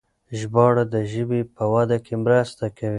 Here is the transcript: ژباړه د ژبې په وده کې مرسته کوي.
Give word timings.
ژباړه 0.39 0.83
د 0.93 0.95
ژبې 1.11 1.41
په 1.55 1.63
وده 1.73 1.97
کې 2.05 2.15
مرسته 2.25 2.65
کوي. 2.77 2.89